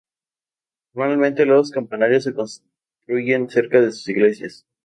[0.95, 4.65] Normalmente, los campanarios se construyen cerca de sus iglesias.